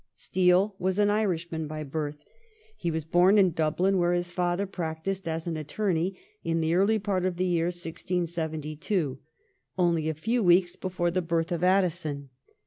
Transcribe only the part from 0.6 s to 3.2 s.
was an Irishman by birth. He was